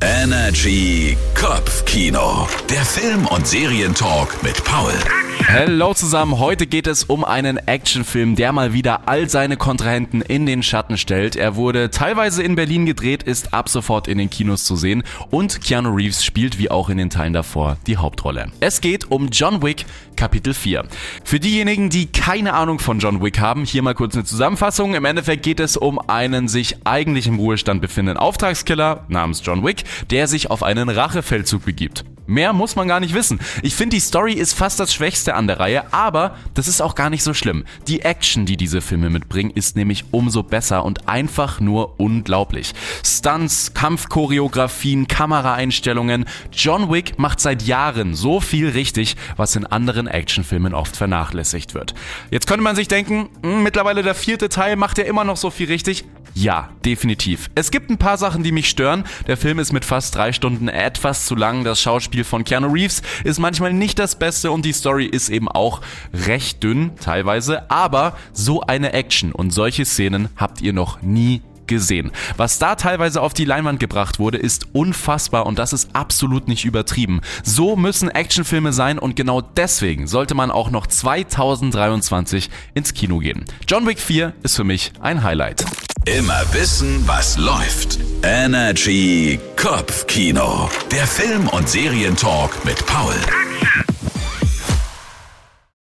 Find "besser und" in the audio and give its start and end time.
40.42-41.08